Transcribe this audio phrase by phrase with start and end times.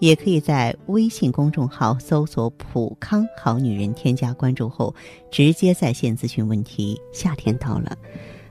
[0.00, 4.94] 也可以在微信公众号搜索“普康好女人”，添加关注后，
[5.30, 7.00] 直接在线咨询问题。
[7.12, 7.96] 夏天到了，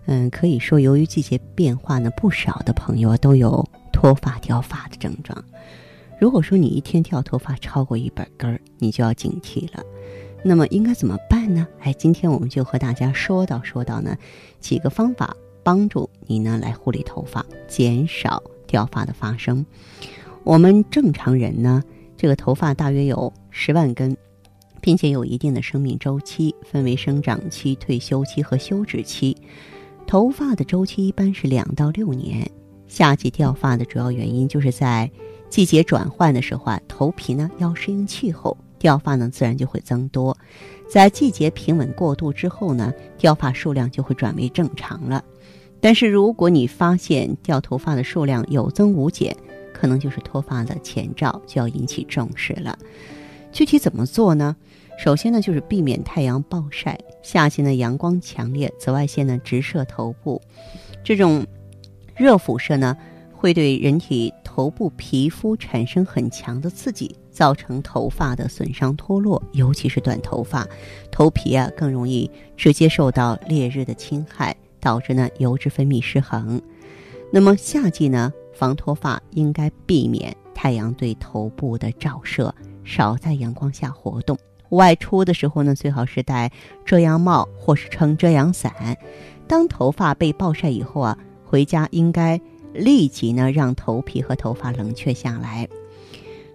[0.06, 5.44] 嗯，可以说由于季节变化呢，不少的朋友都有脱发掉发的症状。
[6.20, 9.84] 如果说你一天掉头发超过一百根儿，你就要警惕了。
[10.44, 11.68] 那么应该怎么办呢？
[11.82, 14.18] 哎，今天我们就和大家说到说到呢，
[14.60, 19.66] 几个方法帮助你呢来护理头发，减少掉发的发生。
[20.44, 21.82] 我们正常人呢，
[22.18, 24.16] 这个头发大约有十万根，
[24.82, 29.36] 并且有一定的生命周期，分为生长期、退休期和休止期。
[30.06, 32.46] 头发的周期一般是两到六年。
[32.90, 35.10] 夏季掉发的主要原因就是在
[35.50, 40.38] 季节转换的时候啊，头皮呢要适应气候，掉发呢自然就会增多。
[40.90, 45.24] 在季节平稳过渡之后呢，掉发数量就会转为正常了。
[45.80, 49.36] 但是如果你发现掉头发的数量有增无减，
[49.84, 52.80] 可能就是脱发的前兆，就要引起重视了。
[53.52, 54.56] 具体怎么做呢？
[54.98, 56.98] 首先呢，就是避免太阳暴晒。
[57.22, 60.42] 夏季呢，阳光强烈，紫外线呢直射头部，
[61.04, 61.46] 这种
[62.16, 62.96] 热辐射呢，
[63.34, 69.44] 会对人体头部皮肤产生很强的刺激，造成头发的损伤脱落。
[69.52, 70.66] 尤其是短头发，
[71.12, 76.62] 头皮啊更容易直接受到烈日的侵害，导致呢油脂分泌失衡。
[77.34, 78.32] 那么夏季呢？
[78.54, 84.38] 防脱发应该避免太阳对头部的照射，少在阳光下活动。
[84.70, 86.52] 外出的时候呢，最好是戴
[86.86, 88.98] 遮阳帽或是撑遮阳伞。
[89.48, 92.40] 当头发被暴晒以后啊，回家应该
[92.74, 95.68] 立即呢让头皮和头发冷却下来。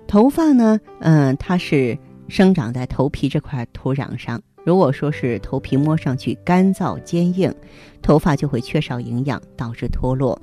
[0.06, 1.96] 头发呢，嗯，它是
[2.28, 4.40] 生长在头皮这块土壤上。
[4.64, 7.54] 如果说是头皮摸上去干燥坚硬，
[8.02, 10.40] 头发就会缺少营养，导致脱落。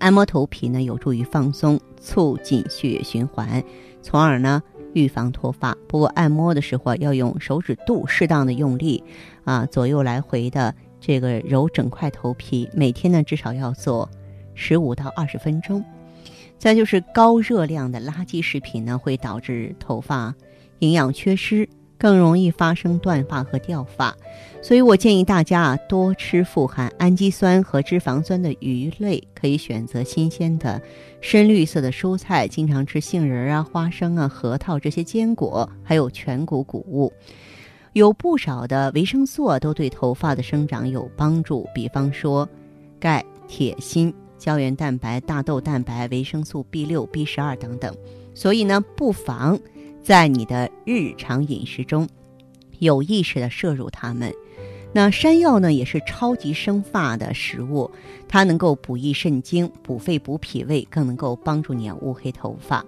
[0.00, 3.62] 按摩头皮呢，有助于放松，促进血液循环，
[4.02, 4.62] 从而呢
[4.94, 5.76] 预防脱发。
[5.86, 9.04] 不过按摩的时候要用手指肚适当的用力，
[9.44, 12.68] 啊，左右来回的这个揉整块头皮。
[12.74, 14.10] 每天呢至少要做
[14.54, 15.84] 十五到二十分钟。
[16.58, 20.34] 再就是高热量的垃圾食品呢，会导致头发
[20.78, 21.68] 营养缺失。
[22.00, 24.16] 更容易发生断发和掉发，
[24.62, 30.80] 所以我建议大家啊多吃富含氨基酸和脂肪酸的鱼类，可以选择新鲜的
[31.20, 37.12] 深绿色的蔬菜，经常吃杏仁啊、花生啊、核桃这些坚果，还有全谷谷物，
[37.92, 42.48] 有不少的维生素啊都对头发的生长有帮助，比方说
[42.98, 47.94] 钙、铁、锌、胶原蛋白、大豆蛋白、维生素 B 六、B 十二等等，
[48.34, 49.60] 所以呢不妨。
[50.02, 52.08] 在你的日常饮食中，
[52.78, 54.32] 有意识的摄入它们。
[54.92, 57.88] 那山药呢，也是超级生发的食物，
[58.26, 62.84] 它能够补益肾精、补肺、补脾胃，更能够帮助你乌黑头发。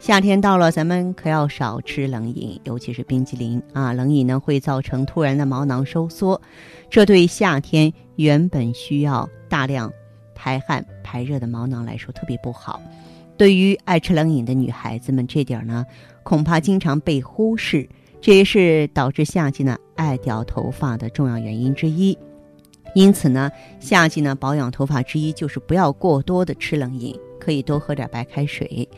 [0.00, 3.92] 夏天到了，咱们可要少吃冷饮，尤其是冰激凌啊！
[3.92, 6.40] 冷饮呢会造成突然的毛囊收缩，
[6.90, 9.90] 这对夏天原本需要大量
[10.34, 12.80] 排汗排热的毛囊来说特别不好。
[13.36, 15.84] 对于爱吃冷饮的女孩子们，这点呢，
[16.22, 17.88] 恐怕经常被忽视，
[18.20, 22.16] 这也是导致夏季呢爱掉头发的重要原因之一。
[22.94, 28.88] 因此呢，夏季呢保养头发之一就是不要过多的吃冷饮，可以多喝点白开水，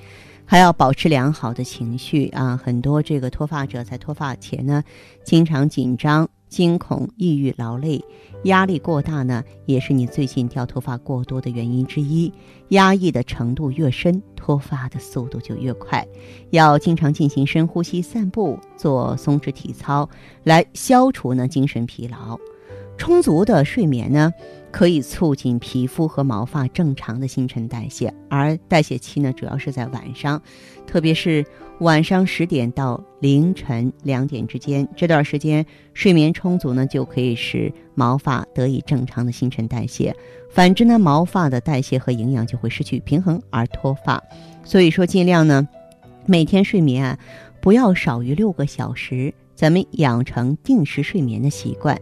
[0.44, 2.56] 还要保持良好的情绪啊。
[2.56, 4.84] 很多这个脱发者在脱发前呢，
[5.24, 6.28] 经常紧张。
[6.48, 8.02] 惊恐、抑郁、劳累、
[8.44, 12.32] 压力过大呢，也是你最近掉头发过多的原因之一。
[12.68, 16.06] 压抑的程度越深，脱发的速度就越快。
[16.50, 20.08] 要经常进行深呼吸、散步、做松弛体操，
[20.44, 22.38] 来消除呢精神疲劳。
[22.96, 24.32] 充足的睡眠呢。
[24.78, 30.40] 可以促进皮肤和毛发正常的新陈代谢，而代谢期呢，主要是在晚上，
[30.86, 31.44] 特别是
[31.80, 40.14] 晚上十点到凌晨两点之间这段时间，睡眠充足呢，就可以使毛发得以正常的新陈代谢。
[40.48, 44.22] 反之呢，毛发的代谢和营养就会失去平衡而脱发。
[44.62, 45.68] 所以说，尽量呢，
[46.24, 47.18] 每天睡眠啊，
[47.60, 52.00] 不要少于六个小时，咱们养成定时睡眠的习惯。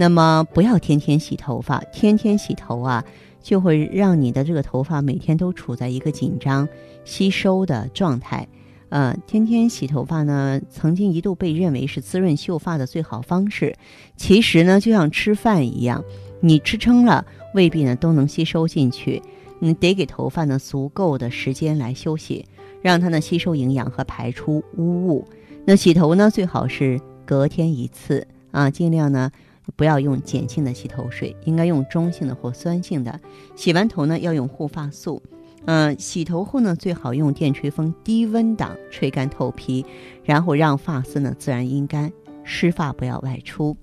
[0.00, 3.04] 那么不要天天洗头发，天天洗头啊，
[3.42, 6.66] 就会让你的这个头发每天都处在一个紧张、
[7.04, 8.48] 吸收的状态，
[8.88, 13.76] 呃，天天洗头发呢，曾经一度被认为是滋润秀发的最好方式。
[14.16, 16.02] 其实呢，就像吃饭一样，
[16.40, 19.22] 你吃撑了，未必呢都能吸收进去。
[19.58, 22.46] 你得给头发呢足够的时间来休息，
[22.80, 25.28] 让它呢吸收营养和排出污物。
[25.66, 29.30] 那洗头呢，最好是隔天一次啊，尽量呢
[29.76, 33.20] 不要用碱性的洗头水，应该用中性的或酸性的。
[33.54, 35.22] 洗完头呢，要用护发素。
[35.66, 39.84] 嗯，洗头后呢，最好用电吹风低温档吹干头皮，
[40.24, 42.10] 然后让发丝呢自然阴干，
[42.44, 43.76] 湿发不要外出。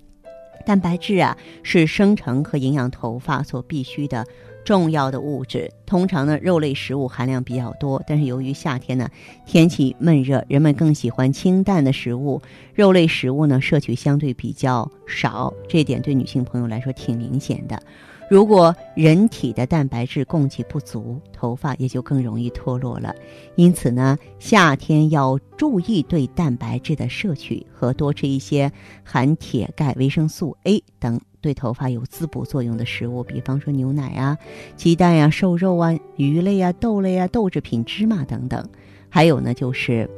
[0.66, 4.26] 蛋白质啊，是生成和营养头发所必需的
[4.68, 5.72] 重要的物质。
[5.86, 9.10] 通常呢，肉类食物含量比较多，但是由于夏天呢
[9.46, 12.42] 天气闷热，人们更喜欢清淡的食物，
[12.76, 17.82] 肉类食物呢摄取相对比较少，这点对女性朋友来说挺明显的。
[18.30, 23.16] 如果人体的蛋白质供给不足，头发也就更容易脱落了。
[23.56, 28.70] 因此呢，夏天要注意对蛋白质的摄取和多吃一些
[29.02, 31.18] 含铁、钙、维生素 A 等
[31.48, 34.38] 对头发有滋补作用的食物，比方说牛奶啊、
[34.76, 38.68] 鸡蛋呀、瘦肉啊、鱼类啊、豆类啊、豆制品、芝麻等等。
[39.08, 40.10] 还有呢，就是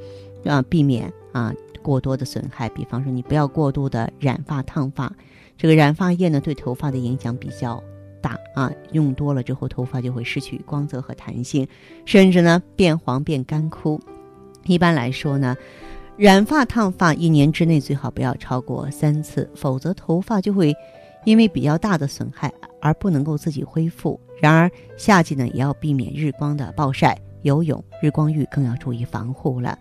[0.44, 1.54] 啊，避免啊
[1.84, 5.14] 过多的损害，比方说你不要过度的染发、烫发。
[5.56, 7.84] 这个染发液呢，对头发的影响比较。
[8.22, 11.66] 大啊，用多了之后，头发就会失去光泽和弹性，
[12.06, 14.02] 甚至呢变黄变干枯。
[14.66, 15.56] 一般来说呢，
[16.18, 20.76] 染发烫发一年之内最好不要超过三次，否则头发就会
[21.26, 24.20] 因为比较大的损害而不能够自己恢复。
[24.42, 29.78] 然而夏季呢也要避免日光的暴晒，游泳、日光浴更要注意防护了。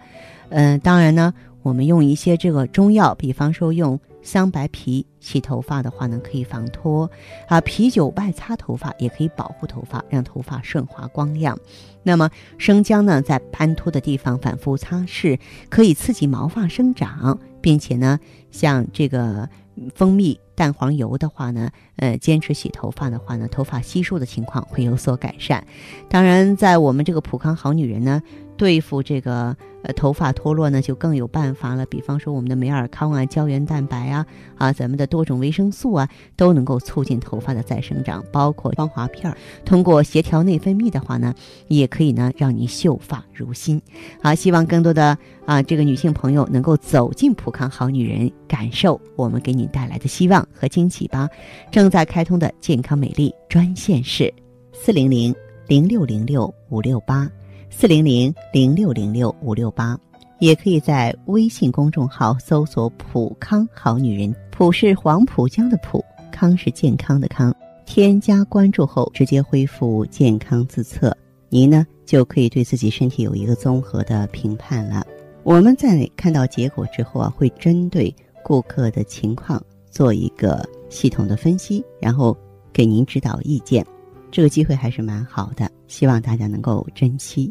[0.51, 1.33] 嗯，当然呢，
[1.63, 3.99] 我们用一些这个中药，比方说用。
[4.21, 7.11] 桑白皮洗头发的话呢，可以防脱
[7.47, 11.59] 啊；啤酒外擦头发也可以保护头发，让头发顺滑光亮。
[12.03, 15.39] 那么生姜呢，在斑秃的地方反复擦拭，
[15.71, 18.19] 可以刺激毛发生长，并且呢，
[18.51, 19.49] 像这个
[19.95, 25.65] 蜂蜜、蛋黄油的话呢，呃，坚持洗头发的话呢，头发稀疏的情况会有所改善。
[26.09, 28.21] 当然，在我们这个普康好女人呢。
[28.59, 31.87] 对付这个呃头发脱落呢，就更有办法了。
[31.87, 34.27] 比方说我们的美尔康啊、胶原蛋白啊、
[34.57, 38.23] 啊咱们的多种维生素啊，都能够促进头发的再生长。
[38.33, 41.33] 包括芳华片儿，通过协调内分泌的话呢，
[41.69, 43.81] 也可以呢让你秀发如新。
[44.21, 45.17] 好，希望更多的
[45.47, 51.29] 啊这个女性朋友能够走进普康好女人，感受我们给你带来的希望和惊喜吧。
[51.71, 54.35] 正在开通的健康美丽专线是
[54.73, 55.33] 四零零
[55.69, 57.31] 零六零六五六八。
[57.71, 59.99] 四零零零六零六五六八，
[60.41, 67.55] 也可以在微信公众号搜索“普康好女人”，普是黄浦江的浦，康是健康的康。
[67.87, 71.17] 添加关注后，直接恢复健康自测，
[71.49, 75.07] 您呢就可以对自己身体有一个综合的评判了。
[75.45, 82.37] 我们在看到结果之后啊，会针对顾客的情况做一个系统的分析，然后
[82.73, 83.87] 给您指导意见。
[84.31, 87.51] 这个机会还是蛮好的，希望大家能够珍惜。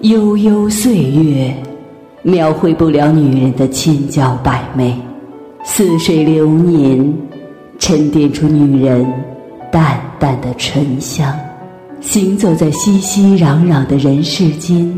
[0.00, 1.54] 悠悠岁月，
[2.22, 4.94] 描绘不了女人的千娇百媚；
[5.64, 7.14] 似水流年，
[7.78, 9.06] 沉淀出女人
[9.70, 11.32] 淡淡的醇香。
[12.00, 14.92] 行走在熙熙攘攘的人世间，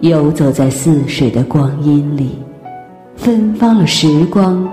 [0.00, 2.38] 游走在似水的光阴里，
[3.16, 4.66] 芬芳了时光，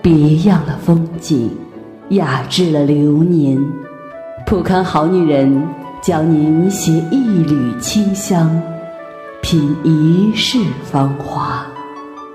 [0.00, 1.50] 别样了风景，
[2.10, 3.60] 雅致了流年。
[4.46, 5.66] 普康好女人，
[6.00, 8.62] 教您携一缕清香。
[9.42, 11.66] 品一世芳华，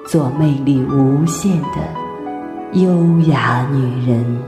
[0.05, 4.41] 做魅力无限的优雅女人。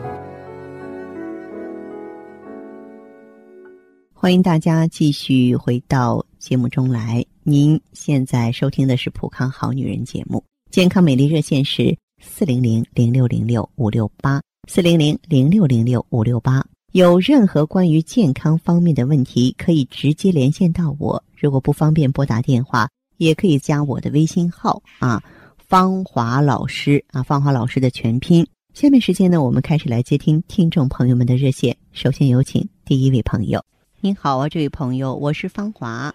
[4.13, 7.25] 欢迎大家继续回到节目中来。
[7.43, 16.65] 您现在收听的是《普康好女人》节目，健康美丽热线是四零零零六零六五六八四零零零六零六五六八。
[16.93, 21.21] 有任何关于健康方面的问题，可以直接连线到我。
[21.35, 25.21] 如果不方便拨打电话，也可以加我的微信号啊，
[25.57, 28.47] 芳华老师啊，芳华老师的全拼。
[28.73, 31.75] 下面时间呢，我们开始来接听听众朋友们的热线。
[31.91, 33.63] 首先有请第一位朋友。
[33.99, 36.13] 您好啊，这位朋友，我是芳华。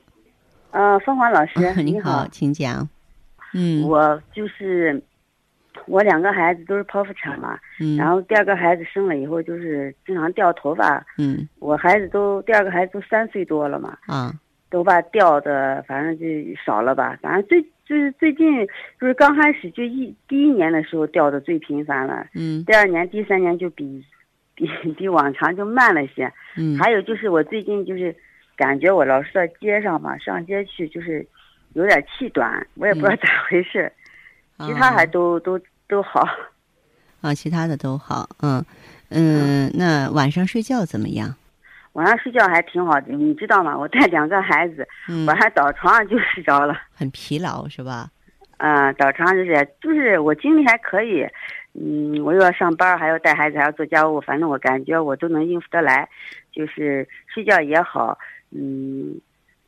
[0.71, 2.88] 呃，芳华老师， 您好，请讲。
[3.52, 5.02] 嗯，我就是
[5.88, 14.33] 我两个孩子都是剖腹产嘛，嗯，然后第二个孩子生了以后就是经常掉头发，嗯，我孩子都第二个孩子都三岁多了嘛，啊。
[14.71, 16.26] 头发掉的，反正就
[16.62, 17.18] 少了吧。
[17.23, 18.66] 反正最就是最近，
[19.00, 22.26] 就是刚开始就一第一年的时候掉的最频繁了。
[22.35, 22.62] 嗯。
[22.66, 24.04] 第二年、第三年就比
[24.54, 26.30] 比比往常就慢了些。
[26.59, 26.76] 嗯。
[26.76, 28.14] 还有就是我最近就是
[28.59, 31.26] 感觉我老是在街上嘛，上街去就是
[31.73, 33.90] 有点气短，我也不知道嗯咋回事，
[34.59, 36.23] 其他还都都都好。
[37.21, 38.64] 啊，其他的都好，嗯
[39.11, 41.35] 嗯，那晚上睡觉怎么样？
[41.95, 43.76] 晚上睡觉还挺好的，你知道吗？
[43.76, 46.78] 我带两个孩子，嗯，晚上倒床上就睡着了。
[46.95, 48.09] 很疲劳是吧？
[48.59, 51.26] 嗯，倒床上就是就是我精力还可以，
[51.75, 56.09] 嗯，我又要上班，还要带孩子，还要做家务，反正我感觉我都能应付得来，
[56.52, 58.16] 就是睡觉也好，
[58.52, 59.21] 嗯，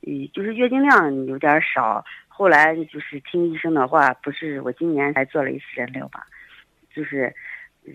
[0.07, 2.05] 嗯，就是月经量有点少。
[2.41, 6.27] 后来就是听医生的话，不是我今年才做了一次人流吧，
[6.91, 7.31] 就是，
[7.87, 7.93] 嗯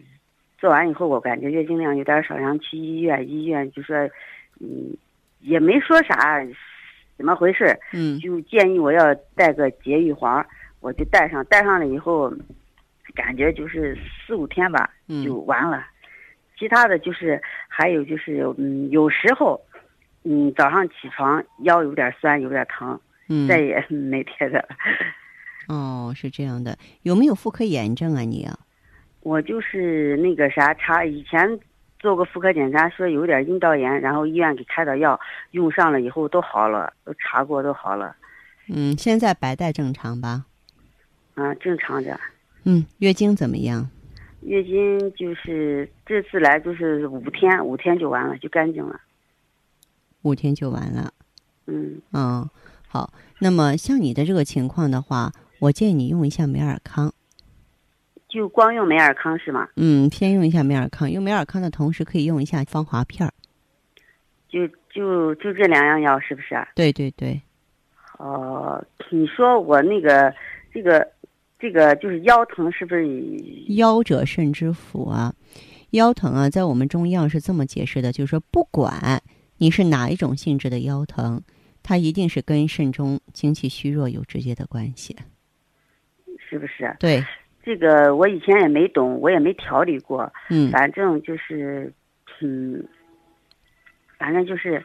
[0.60, 3.98] 做完以后我感觉月经量有点少，然后去医院，医院就说，
[4.60, 4.96] 嗯，
[5.40, 6.46] 也没说啥，
[7.18, 10.46] 怎么回事，嗯就建议我要带个节育环，
[10.80, 12.32] 我就带上，带上了以后，
[13.16, 13.98] 感觉就是
[14.28, 15.84] 四五天吧嗯就完了。
[16.56, 19.60] 其他的就是还有就是，嗯，有时候，
[20.24, 24.68] 嗯，早上起床腰有点酸，有点疼，嗯，再也没别的了。
[25.68, 28.60] 哦，是这样的，有没有妇科炎症啊你啊？
[29.22, 31.60] 我就是那个啥查，以前
[31.98, 35.20] 做过妇科检查，说有点阴道炎，然后医院给开的药，
[35.52, 38.16] 用上了以后都好了，都查过都好了，
[38.68, 40.46] 嗯，现在白带正常吧？
[41.34, 42.20] 啊，正常着。
[42.66, 43.90] 嗯，月经怎么样？
[44.42, 49.02] 月经就是这次来就是五天，五天就完了，就干净了。
[50.22, 51.12] 五天就完了。
[51.66, 52.48] 嗯，嗯，
[52.96, 53.12] 好。
[53.40, 57.14] 那么像你的这个情况的话，我建议你用一下美尔康。
[58.30, 59.68] 就光用美尔康是吗？
[59.76, 63.34] 嗯，先用一下美尔康，用美尔康的同时可以用一下芳华片儿。
[64.48, 66.66] 就就就这两样药是不是啊？
[66.74, 67.42] 对对对，
[68.18, 70.34] 哦、你说我那个
[70.74, 71.06] 这个
[71.60, 73.06] 这个就是腰疼是不是？
[73.76, 75.34] 腰者肾之府啊，
[75.90, 79.22] 腰疼啊，在我们中药是这么解释的，就是说不管
[79.58, 81.42] 你是哪一种性质的腰疼，
[81.86, 85.16] 它一定是跟肾中精气虚弱有直接的关系。
[86.50, 86.96] 是不是？
[87.00, 87.24] 对，
[87.64, 91.94] 这个我以前也没懂，我也没调理过，嗯反正就是，
[92.42, 92.84] 嗯，
[94.18, 94.84] 反正就是。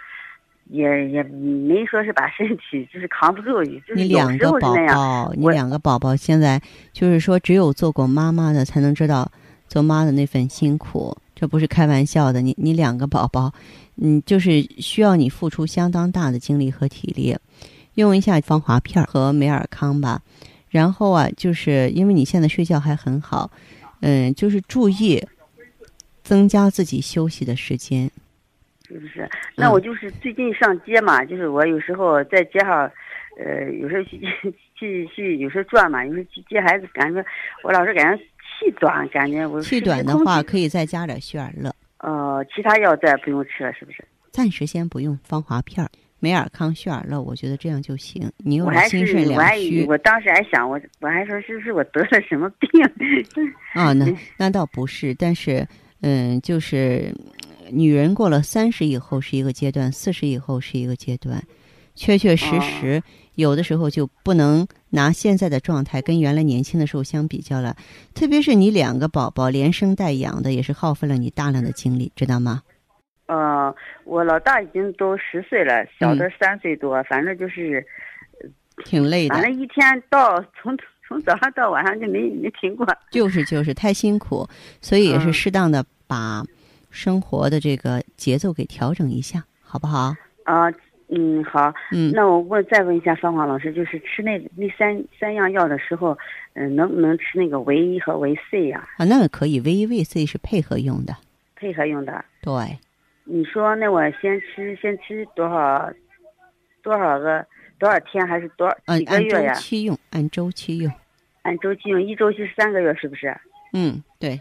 [0.72, 4.72] 也也没说是把身体就是扛不住，就是你两个宝。
[4.86, 9.28] 宝，你两个宝宝现在就是说，只有做过妈妈的才能知道
[9.66, 12.42] 做妈的那份辛苦，这不是开玩笑的。
[12.42, 13.50] 你你两个宝宝，
[13.96, 17.34] 嗯，就是需要你付出相当大的精力和体力。
[17.94, 20.20] 用一下芳华片儿和美尔康吧，
[20.68, 23.50] 然后啊，就是因为你现在睡觉还很好，
[24.00, 25.26] 嗯，就是注意
[26.22, 28.10] 增加自己休息的时间。
[28.86, 29.26] 是不是？
[29.56, 32.90] 那我就是最近上街嘛，就是我有时候在街上，
[33.38, 34.20] 呃，有时候去
[34.74, 37.24] 去去，有时候转嘛，有时候去接孩子，感觉
[37.64, 38.22] 我老是感觉
[38.60, 41.74] 气短，感觉我气短的话，可以再加点血尔乐。
[41.98, 44.04] 呃，其他药再不用吃了，是不是？
[44.30, 48.30] 暂时先不用芳华片儿，美尔康、血尔乐，我觉得这样就行。
[48.36, 52.68] 你有我还了心肾两虚我当时还想，我我还说是不是我得了什么病？
[53.72, 54.06] 啊，那
[54.38, 55.66] 那倒不是，但是
[56.02, 57.12] 嗯，就是
[57.70, 61.42] 女人过了三十以后是一个阶段，四十以后是一个阶段，
[62.00, 63.02] 确确实哦实、
[63.34, 67.76] 有的时候就不能拿现在的状态跟原来年轻的时候相比较了。
[68.14, 72.62] 特别是你两个宝宝连生带养的，也是耗费了你大量的精力，知道吗？
[73.26, 77.86] 呃，我老大已经都十岁了，小的三岁多，反正就是，
[78.86, 79.44] 挺累的反。
[79.44, 80.74] 正一天到从
[81.06, 82.86] 从早上到晚上就没没停过。
[83.10, 84.48] 就是就是太辛苦，
[84.80, 86.42] 所以也是嗯适当的把
[86.88, 90.14] 生活的这个节奏给调整一下，好不好？
[90.44, 90.72] 啊，
[91.12, 96.16] 嗯，好，嗯，那我问再问一下芳华老师，就是吃那那三三样药的时候，
[96.54, 101.16] 嗯、能不能吃那个维 E 和维 C 呀、啊，那个可以维 E 维 C 是配合用的，
[101.56, 102.24] 配合用的？
[102.40, 102.78] 对，
[103.24, 105.92] 你说那我先吃先吃多少
[106.82, 107.44] 多少个
[107.78, 109.52] 多少天还是多少嗯，几个月呀？
[109.52, 110.92] 按周期用，按周期用，
[111.42, 113.36] 按周期用，一周期是三个月，是不是？
[113.72, 114.40] 嗯，对，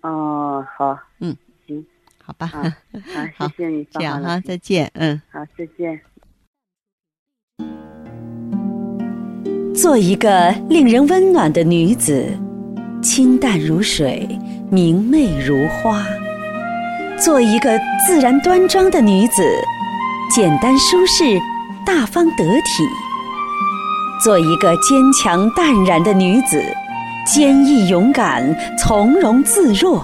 [0.00, 0.98] 哦，好，
[2.26, 2.50] 好吧，
[3.36, 5.22] 好 谢谢你，这样哈，再见，嗯。
[5.30, 6.00] 好，再见。
[9.72, 12.26] 做一个令人温暖的女子，
[13.00, 14.28] 清淡如水，
[14.72, 16.02] 明媚如花；
[17.16, 19.44] 做一个自然端庄的女子，
[20.34, 21.38] 简单舒适，
[21.84, 22.82] 大方得体；
[24.24, 26.60] 做一个坚强淡然的女子，
[27.24, 28.42] 坚毅勇敢，
[28.76, 30.02] 从容自若；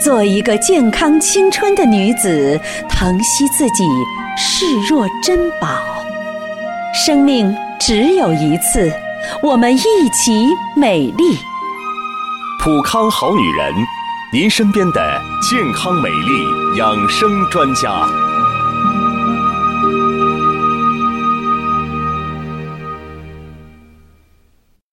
[0.00, 2.58] 做一个健康青春的女子
[2.88, 3.84] 疼惜自己
[4.36, 5.82] 视若珍宝。
[6.94, 8.92] 生命只有一次
[9.42, 10.46] 我们一起
[10.76, 11.36] 美丽。
[12.62, 13.74] 普康好女人
[14.32, 18.08] 您身边的健康美丽养生专家。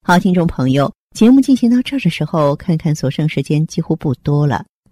[0.03, 4.65] 好听众朋友节目进行到这儿的时候看看所剩时间几乎不多了。